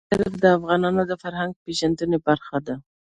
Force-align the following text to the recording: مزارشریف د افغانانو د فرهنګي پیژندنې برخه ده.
مزارشریف 0.07 0.33
د 0.43 0.45
افغانانو 0.57 1.01
د 1.07 1.13
فرهنګي 1.23 1.59
پیژندنې 1.65 2.17
برخه 2.27 2.57
ده. 2.65 2.75